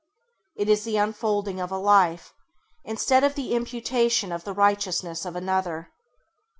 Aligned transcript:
It 0.55 0.67
is 0.67 0.83
the 0.83 0.97
unfolding 0.97 1.59
of 1.61 1.69
a 1.71 1.77
life, 1.77 2.33
instead 2.83 3.23
of 3.23 3.35
the 3.35 3.53
imputation 3.53 4.31
of 4.31 4.45
the 4.45 4.51
righteousness 4.55 5.25
of 5.27 5.35
another. 5.35 5.91